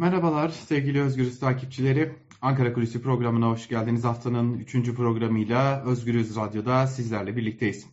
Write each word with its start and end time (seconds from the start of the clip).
Merhabalar 0.00 0.48
sevgili 0.48 1.00
Özgürüz 1.00 1.40
takipçileri. 1.40 2.12
Ankara 2.42 2.72
Kulisi 2.72 3.02
programına 3.02 3.48
hoş 3.48 3.68
geldiniz. 3.68 4.04
Haftanın 4.04 4.58
3. 4.58 4.94
programıyla 4.94 5.84
Özgürüz 5.84 6.36
Radyo'da 6.36 6.86
sizlerle 6.86 7.36
birlikteyiz. 7.36 7.86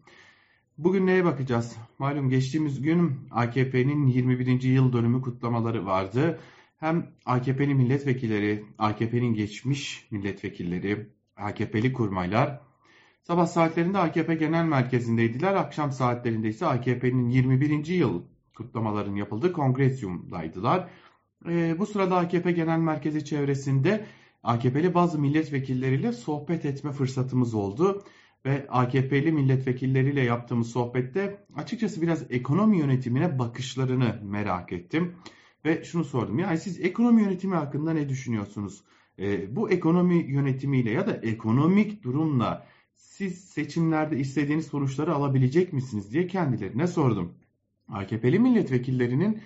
Bugün 0.77 1.05
neye 1.05 1.25
bakacağız? 1.25 1.75
Malum 1.99 2.29
geçtiğimiz 2.29 2.81
gün 2.81 3.19
AKP'nin 3.31 4.07
21. 4.07 4.61
yıl 4.61 4.93
dönümü 4.93 5.21
kutlamaları 5.21 5.85
vardı. 5.85 6.39
Hem 6.79 7.07
AKP'nin 7.25 7.77
milletvekilleri, 7.77 8.65
AKP'nin 8.77 9.33
geçmiş 9.33 10.07
milletvekilleri, 10.11 11.07
AKP'li 11.37 11.93
kurmaylar 11.93 12.61
sabah 13.23 13.47
saatlerinde 13.47 13.97
AKP 13.97 14.35
Genel 14.35 14.65
Merkezi'ndeydiler. 14.65 15.53
Akşam 15.53 15.91
saatlerinde 15.91 16.49
ise 16.49 16.65
AKP'nin 16.65 17.29
21. 17.29 17.85
yıl 17.85 18.21
kutlamaların 18.55 19.15
yapıldığı 19.15 19.53
kongresyumdaydılar. 19.53 20.89
E, 21.45 21.79
bu 21.79 21.85
sırada 21.85 22.17
AKP 22.17 22.51
Genel 22.51 22.79
Merkezi 22.79 23.25
çevresinde 23.25 24.05
AKP'li 24.43 24.93
bazı 24.93 25.19
milletvekilleriyle 25.19 26.13
sohbet 26.13 26.65
etme 26.65 26.91
fırsatımız 26.91 27.53
oldu. 27.53 28.03
Ve 28.45 28.67
AKP'li 28.69 29.31
milletvekilleriyle 29.31 30.21
yaptığımız 30.21 30.71
sohbette 30.71 31.45
açıkçası 31.55 32.01
biraz 32.01 32.31
ekonomi 32.31 32.79
yönetimine 32.79 33.39
bakışlarını 33.39 34.19
merak 34.23 34.73
ettim. 34.73 35.15
Ve 35.65 35.83
şunu 35.83 36.03
sordum. 36.03 36.39
Yani 36.39 36.57
siz 36.57 36.79
ekonomi 36.79 37.21
yönetimi 37.21 37.55
hakkında 37.55 37.93
ne 37.93 38.09
düşünüyorsunuz? 38.09 38.83
E, 39.19 39.55
bu 39.55 39.71
ekonomi 39.71 40.15
yönetimiyle 40.15 40.91
ya 40.91 41.07
da 41.07 41.13
ekonomik 41.13 42.03
durumla 42.03 42.67
siz 42.93 43.45
seçimlerde 43.45 44.17
istediğiniz 44.19 44.67
sonuçları 44.67 45.13
alabilecek 45.15 45.73
misiniz 45.73 46.13
diye 46.13 46.27
kendilerine 46.27 46.87
sordum. 46.87 47.33
AKP'li 47.87 48.39
milletvekillerinin 48.39 49.41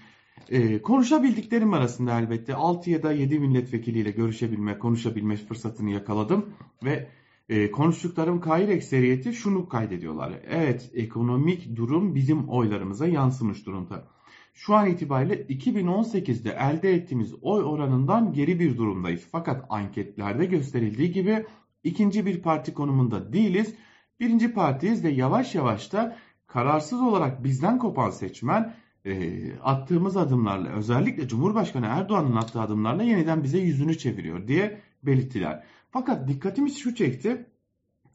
e, 0.50 0.82
konuşabildiklerim 0.82 1.74
arasında 1.74 2.20
elbette 2.20 2.56
6 2.56 2.90
ya 2.90 3.04
da 3.04 3.12
7 3.12 3.40
milletvekiliyle 3.40 4.12
görüşebilme, 4.12 4.80
konuşabilme 4.80 5.36
fırsatını 5.36 5.90
yakaladım 5.90 6.50
ve 6.84 7.08
e, 7.50 7.72
konuştuklarım 7.72 8.42
kayır 8.42 8.70
ekseriyeti 8.70 9.34
şunu 9.34 9.70
kaydediyorlar. 9.70 10.34
Evet 10.50 10.92
ekonomik 10.94 11.76
durum 11.76 12.16
bizim 12.16 12.50
oylarımıza 12.50 13.08
yansımış 13.08 13.66
durumda. 13.66 14.08
Şu 14.54 14.76
an 14.76 14.90
itibariyle 14.90 15.42
2018'de 15.42 16.50
elde 16.50 16.94
ettiğimiz 16.94 17.34
oy 17.42 17.64
oranından 17.64 18.34
geri 18.34 18.60
bir 18.60 18.78
durumdayız. 18.78 19.28
Fakat 19.32 19.66
anketlerde 19.70 20.46
gösterildiği 20.46 21.12
gibi 21.12 21.46
ikinci 21.84 22.26
bir 22.26 22.42
parti 22.42 22.74
konumunda 22.74 23.34
değiliz. 23.34 23.76
Birinci 24.20 24.54
partiyiz 24.54 25.04
ve 25.04 25.10
yavaş 25.10 25.56
yavaş 25.56 25.94
da 25.94 26.18
kararsız 26.48 27.02
olarak 27.02 27.44
bizden 27.44 27.80
kopan 27.80 28.10
seçmen 28.10 28.74
e, 29.06 29.42
attığımız 29.64 30.18
adımlarla 30.18 30.70
özellikle 30.70 31.28
Cumhurbaşkanı 31.28 31.86
Erdoğan'ın 31.86 32.36
attığı 32.36 32.62
adımlarla 32.62 33.04
yeniden 33.04 33.44
bize 33.44 33.60
yüzünü 33.60 33.98
çeviriyor 33.98 34.48
diye 34.48 34.82
belirttiler. 35.04 35.64
Fakat 35.92 36.28
dikkatimiz 36.28 36.78
şu 36.78 36.96
çekti. 36.96 37.46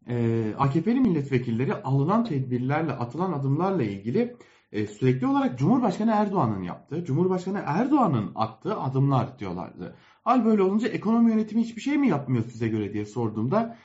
E, 0.09 0.45
AKP'li 0.59 1.01
milletvekilleri 1.01 1.75
alınan 1.75 2.25
tedbirlerle 2.25 2.93
atılan 2.93 3.33
adımlarla 3.33 3.83
ilgili 3.83 4.37
e, 4.73 4.87
sürekli 4.87 5.27
olarak 5.27 5.59
Cumhurbaşkanı 5.59 6.11
Erdoğan'ın 6.11 6.63
yaptığı, 6.63 7.05
Cumhurbaşkanı 7.05 7.63
Erdoğan'ın 7.67 8.33
attığı 8.35 8.77
adımlar 8.77 9.39
diyorlardı. 9.39 9.97
Hal 10.25 10.45
böyle 10.45 10.63
olunca 10.63 10.89
ekonomi 10.89 11.31
yönetimi 11.31 11.63
hiçbir 11.63 11.81
şey 11.81 11.99
mi 11.99 12.09
yapmıyor 12.09 12.45
size 12.45 12.69
göre 12.69 12.93
diye 12.93 13.07
sorduğumda 13.07 13.77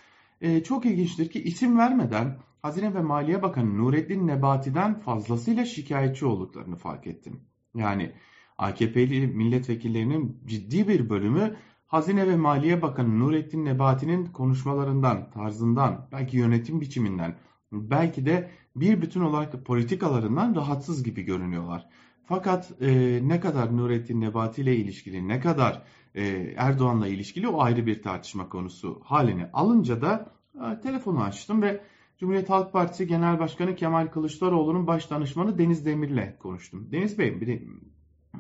e, 0.42 0.64
çok 0.64 0.86
ilginçtir 0.86 1.30
ki 1.30 1.44
isim 1.44 1.78
vermeden 1.78 2.38
Hazine 2.62 2.94
ve 2.94 3.02
Maliye 3.02 3.42
Bakanı 3.42 3.78
Nurettin 3.78 4.28
Nebati'den 4.28 5.00
fazlasıyla 5.00 5.66
şikayetçi 5.66 6.26
olduklarını 6.26 6.76
fark 6.76 7.08
ettim. 7.08 7.40
Yani 7.76 8.12
AKP'li 8.58 9.28
milletvekillerinin 9.28 10.42
ciddi 10.46 10.88
bir 10.88 11.10
bölümü 11.10 11.56
Hazine 11.88 12.28
ve 12.28 12.36
Maliye 12.36 12.82
Bakanı 12.82 13.20
Nurettin 13.20 13.66
Nebati'nin 13.66 14.26
konuşmalarından, 14.26 15.32
tarzından, 15.32 16.08
belki 16.12 16.38
yönetim 16.38 16.82
biçiminden, 16.82 17.36
belki 17.72 18.26
de 18.26 18.52
bir 18.76 19.02
bütün 19.02 19.22
olarak 19.22 19.66
politikalarından 19.66 20.56
rahatsız 20.56 21.04
gibi 21.04 21.22
görünüyorlar. 21.22 21.90
Fakat 22.26 22.72
e, 22.82 23.20
ne 23.24 23.40
kadar 23.40 23.78
Nurettin 23.78 24.22
Nebati 24.22 24.62
ile 24.62 24.76
ilişkili, 24.76 25.28
ne 25.28 25.40
kadar 25.40 25.82
e, 26.16 26.54
Erdoğan'la 26.58 27.08
ilişkili 27.08 27.48
o 27.48 27.62
ayrı 27.62 27.86
bir 27.86 28.02
tartışma 28.02 28.50
konusu 28.50 29.02
halini 29.04 29.46
alınca 29.54 30.02
da 30.02 30.34
e, 30.56 30.82
telefonu 30.82 31.24
açtım 31.24 31.62
ve 31.62 31.82
Cumhuriyet 32.20 32.50
Halk 32.50 32.74
Partisi 32.74 33.08
Genel 33.08 33.40
Başkanı 33.40 33.76
Kemal 33.76 34.08
Kılıçdaroğlu'nun 34.08 34.88
baş 34.88 35.10
danışmanı 35.10 35.58
Deniz 35.58 35.86
Demir'le 35.86 36.38
konuştum. 36.40 36.88
Deniz 36.92 37.20
Bey, 37.20 37.42
bir, 37.42 37.62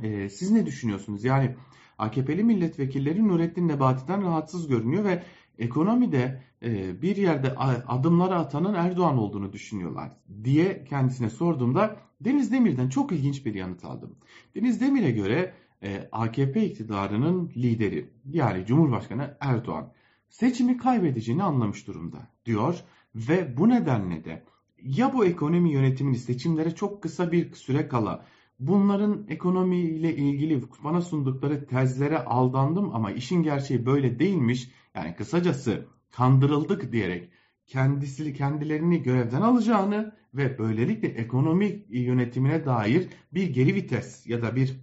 e, 0.03 0.29
siz 0.29 0.51
ne 0.51 0.65
düşünüyorsunuz? 0.65 1.23
Yani 1.23 1.55
AKP'li 2.01 2.44
milletvekilleri 2.44 3.28
Nurettin 3.28 3.67
Nebati'den 3.67 4.23
rahatsız 4.23 4.67
görünüyor 4.67 5.03
ve 5.03 5.23
ekonomide 5.59 6.41
e, 6.63 7.01
bir 7.01 7.16
yerde 7.16 7.56
adımları 7.88 8.35
atanın 8.35 8.73
Erdoğan 8.73 9.17
olduğunu 9.17 9.53
düşünüyorlar 9.53 10.11
diye 10.44 10.84
kendisine 10.84 11.29
sorduğumda 11.29 11.97
Deniz 12.22 12.51
Demir'den 12.51 12.90
çok 12.90 13.11
ilginç 13.11 13.45
bir 13.45 13.53
yanıt 13.53 13.85
aldım. 13.85 14.16
Deniz 14.56 14.81
Demir'e 14.81 15.11
göre 15.11 15.53
e, 15.84 16.09
AKP 16.11 16.66
iktidarının 16.66 17.51
lideri 17.57 18.09
yani 18.29 18.66
Cumhurbaşkanı 18.66 19.38
Erdoğan 19.40 19.91
seçimi 20.29 20.78
kaybedeceğini 20.78 21.44
anlamış 21.44 21.88
durumda 21.88 22.28
diyor 22.45 22.84
ve 23.16 23.57
bu 23.57 23.69
nedenle 23.69 24.25
de 24.25 24.44
ya 24.84 25.13
bu 25.13 25.25
ekonomi 25.25 25.72
yönetimini 25.72 26.17
seçimlere 26.17 26.75
çok 26.75 27.03
kısa 27.03 27.31
bir 27.31 27.53
süre 27.53 27.88
kala 27.88 28.25
bunların 28.61 29.25
ekonomiyle 29.29 30.16
ilgili 30.16 30.61
bana 30.83 31.01
sundukları 31.01 31.66
tezlere 31.66 32.25
aldandım 32.25 32.95
ama 32.95 33.11
işin 33.11 33.44
gerçeği 33.44 33.85
böyle 33.85 34.19
değilmiş. 34.19 34.72
Yani 34.95 35.16
kısacası 35.16 35.85
kandırıldık 36.11 36.91
diyerek 36.91 37.29
kendisi 37.67 38.33
kendilerini 38.33 39.03
görevden 39.03 39.41
alacağını 39.41 40.16
ve 40.33 40.59
böylelikle 40.59 41.07
ekonomik 41.07 41.85
yönetimine 41.89 42.66
dair 42.66 43.07
bir 43.33 43.47
geri 43.47 43.75
vites 43.75 44.27
ya 44.27 44.41
da 44.41 44.55
bir 44.55 44.79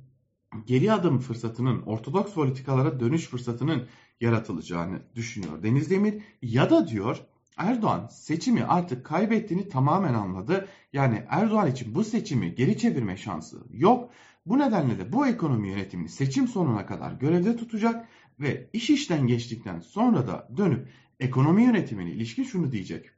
geri 0.67 0.93
adım 0.93 1.19
fırsatının, 1.19 1.83
ortodoks 1.83 2.35
politikalara 2.35 3.01
dönüş 3.01 3.27
fırsatının 3.27 3.87
yaratılacağını 4.21 5.03
düşünüyor 5.15 5.63
Deniz 5.63 5.91
Demir 5.91 6.23
ya 6.43 6.71
da 6.71 6.89
diyor 6.89 7.21
Erdoğan 7.59 8.07
seçimi 8.07 8.65
artık 8.65 9.07
kaybettiğini 9.07 9.69
tamamen 9.69 10.15
anladı. 10.15 10.69
Yani 10.93 11.25
Erdoğan 11.29 11.71
için 11.71 11.95
bu 11.95 12.05
seçimi 12.05 12.55
geri 12.55 12.79
çevirme 12.79 13.17
şansı 13.17 13.65
yok. 13.73 14.11
Bu 14.47 14.59
nedenle 14.59 14.99
de 14.99 15.13
bu 15.13 15.27
ekonomi 15.27 15.69
yönetimini 15.69 16.09
seçim 16.09 16.49
sonuna 16.49 16.87
kadar 16.87 17.13
görevde 17.13 17.57
tutacak 17.57 18.09
ve 18.41 18.71
iş 18.73 18.91
işten 18.91 19.27
geçtikten 19.27 19.81
sonra 19.81 20.27
da 20.27 20.49
dönüp 20.57 20.89
ekonomi 21.21 21.65
yönetimine 21.65 22.11
ilişkin 22.11 22.45
şunu 22.45 22.73
diyecek. 22.73 23.11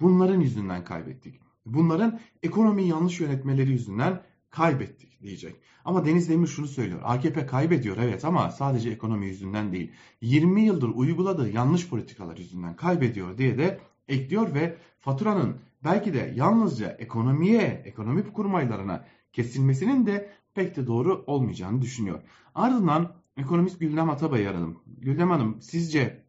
Bunların 0.00 0.40
yüzünden 0.40 0.84
kaybettik. 0.84 1.40
Bunların 1.66 2.20
ekonomi 2.42 2.88
yanlış 2.88 3.20
yönetmeleri 3.20 3.70
yüzünden 3.70 4.22
kaybettik 4.56 5.22
diyecek. 5.22 5.56
Ama 5.84 6.06
Deniz 6.06 6.28
Demir 6.28 6.46
şunu 6.46 6.66
söylüyor. 6.66 7.00
AKP 7.04 7.46
kaybediyor 7.46 7.96
evet 7.96 8.24
ama 8.24 8.50
sadece 8.50 8.90
ekonomi 8.90 9.26
yüzünden 9.26 9.72
değil. 9.72 9.92
20 10.20 10.62
yıldır 10.62 10.88
uyguladığı 10.88 11.50
yanlış 11.50 11.88
politikalar 11.88 12.36
yüzünden 12.36 12.76
kaybediyor 12.76 13.38
diye 13.38 13.58
de 13.58 13.80
ekliyor 14.08 14.54
ve 14.54 14.76
faturanın 14.98 15.56
belki 15.84 16.14
de 16.14 16.32
yalnızca 16.36 16.88
ekonomiye, 16.88 17.82
ekonomi 17.84 18.32
kurmaylarına 18.32 19.04
kesilmesinin 19.32 20.06
de 20.06 20.30
pek 20.54 20.76
de 20.76 20.86
doğru 20.86 21.24
olmayacağını 21.26 21.82
düşünüyor. 21.82 22.20
Ardından 22.54 23.12
ekonomist 23.36 23.80
Güldem 23.80 24.10
Atabay'ı 24.10 24.50
aradım. 24.50 24.78
Güldem 24.86 25.30
Hanım 25.30 25.60
sizce 25.60 26.24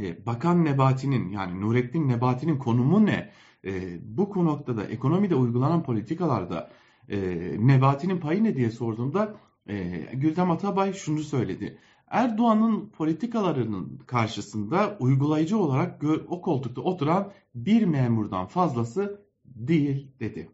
e, 0.00 0.26
Bakan 0.26 0.64
Nebati'nin 0.64 1.28
yani 1.28 1.60
Nurettin 1.60 2.08
Nebati'nin 2.08 2.58
konumu 2.58 3.06
ne? 3.06 3.30
E, 3.64 3.98
bu 4.16 4.44
noktada 4.44 4.84
ekonomide 4.84 5.34
uygulanan 5.34 5.82
politikalarda 5.82 6.70
e, 7.08 7.18
Nebati'nin 7.66 8.18
payı 8.20 8.44
ne 8.44 8.56
diye 8.56 8.70
sorduğumda 8.70 9.34
e, 9.66 9.88
Güldem 10.12 10.50
Atabay 10.50 10.92
şunu 10.92 11.18
söyledi. 11.18 11.78
Erdoğan'ın 12.10 12.88
politikalarının 12.88 13.98
karşısında 14.06 14.96
uygulayıcı 15.00 15.58
olarak 15.58 16.04
o 16.28 16.40
koltukta 16.40 16.80
oturan 16.80 17.32
bir 17.54 17.84
memurdan 17.84 18.46
fazlası 18.46 19.26
değil 19.44 20.12
dedi. 20.20 20.50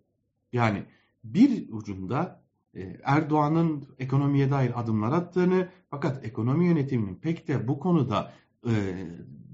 Yani 0.53 0.83
bir 1.25 1.69
ucunda 1.73 2.45
e, 2.75 3.00
Erdoğan'ın 3.05 3.85
ekonomiye 3.99 4.50
dair 4.50 4.81
adımlar 4.81 5.12
attığını 5.12 5.69
fakat 5.91 6.25
ekonomi 6.25 6.67
yönetiminin 6.67 7.15
pek 7.15 7.49
de 7.49 7.69
bu 7.69 7.79
konuda 7.79 8.33
e, 8.67 8.73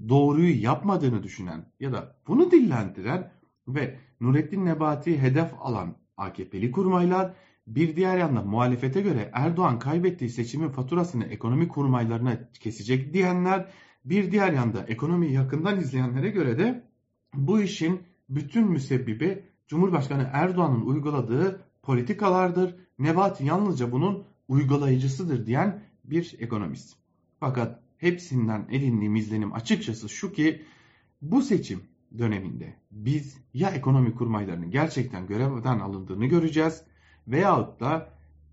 doğruyu 0.09 0.61
yapmadığını 0.61 1.23
düşünen 1.23 1.65
ya 1.79 1.93
da 1.93 2.15
bunu 2.27 2.51
dillendiren 2.51 3.31
ve 3.67 3.99
Nurettin 4.21 4.65
Nebati 4.65 5.21
hedef 5.21 5.53
alan 5.59 5.95
AKP'li 6.21 6.71
kurmaylar 6.71 7.33
bir 7.67 7.95
diğer 7.95 8.17
yanda 8.17 8.41
muhalefete 8.41 9.01
göre 9.01 9.29
Erdoğan 9.33 9.79
kaybettiği 9.79 10.29
seçimin 10.29 10.69
faturasını 10.69 11.25
ekonomi 11.25 11.67
kurmaylarına 11.67 12.49
kesecek 12.59 13.13
diyenler 13.13 13.67
bir 14.05 14.31
diğer 14.31 14.53
yanda 14.53 14.83
ekonomiyi 14.87 15.33
yakından 15.33 15.79
izleyenlere 15.79 16.29
göre 16.29 16.57
de 16.57 16.83
bu 17.33 17.61
işin 17.61 18.01
bütün 18.29 18.67
müsebbibi 18.67 19.43
Cumhurbaşkanı 19.67 20.29
Erdoğan'ın 20.33 20.81
uyguladığı 20.81 21.63
politikalardır. 21.83 22.75
Nebati 22.99 23.45
yalnızca 23.45 23.91
bunun 23.91 24.23
uygulayıcısıdır 24.47 25.45
diyen 25.45 25.83
bir 26.03 26.35
ekonomist. 26.39 26.95
Fakat 27.39 27.79
hepsinden 27.97 28.67
edindiğim 28.69 29.15
izlenim 29.15 29.53
açıkçası 29.53 30.09
şu 30.09 30.33
ki 30.33 30.61
bu 31.21 31.41
seçim 31.41 31.83
döneminde 32.17 32.75
biz 32.91 33.37
ya 33.53 33.69
ekonomi 33.69 34.15
kurmaylarının 34.15 34.71
gerçekten 34.71 35.27
görevden 35.27 35.79
alındığını 35.79 36.25
göreceğiz 36.25 36.83
veyahut 37.27 37.79
da 37.79 38.09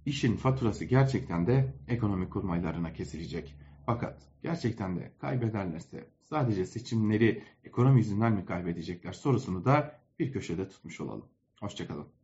işin 0.06 0.36
faturası 0.36 0.84
gerçekten 0.84 1.46
de 1.46 1.74
ekonomi 1.88 2.28
kurmaylarına 2.28 2.92
kesilecek. 2.92 3.54
Fakat 3.86 4.22
gerçekten 4.42 4.96
de 4.96 5.12
kaybederlerse 5.18 6.10
sadece 6.20 6.66
seçimleri 6.66 7.42
ekonomi 7.64 7.98
yüzünden 7.98 8.32
mi 8.32 8.44
kaybedecekler 8.44 9.12
sorusunu 9.12 9.64
da 9.64 10.00
bir 10.18 10.32
köşede 10.32 10.68
tutmuş 10.68 11.00
olalım. 11.00 11.26
Hoşçakalın. 11.60 12.17